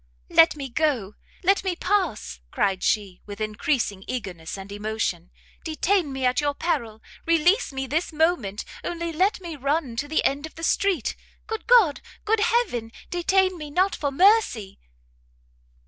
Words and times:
"Let 0.31 0.55
me 0.55 0.67
go! 0.67 1.13
let 1.43 1.63
me 1.63 1.75
pass!" 1.75 2.39
cried 2.49 2.81
she, 2.81 3.21
with 3.27 3.39
encreasing 3.39 4.03
eagerness 4.07 4.57
and 4.57 4.71
emotion; 4.71 5.29
"detain 5.63 6.11
me 6.11 6.25
at 6.25 6.41
your 6.41 6.55
peril! 6.55 7.03
release 7.27 7.71
me 7.71 7.85
this 7.85 8.11
moment 8.11 8.65
only 8.83 9.13
let 9.13 9.39
me 9.41 9.55
run 9.55 9.95
to 9.97 10.07
the 10.07 10.23
end 10.25 10.47
of 10.47 10.55
the 10.55 10.63
street, 10.63 11.15
good 11.45 11.67
God! 11.67 12.01
good 12.25 12.39
Heaven! 12.39 12.91
detain 13.11 13.59
me 13.59 13.69
not 13.69 13.95
for 13.95 14.09
mercy!" 14.11 14.79